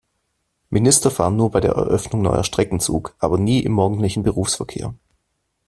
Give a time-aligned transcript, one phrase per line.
[0.71, 4.95] Minister fahren nur bei der Eröffnung neuer Strecken Zug, aber nie im morgendlichen Berufsverkehr.